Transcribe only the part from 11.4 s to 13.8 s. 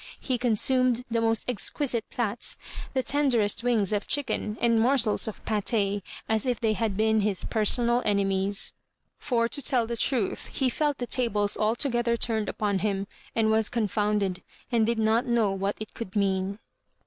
altogether turned upon him, and. was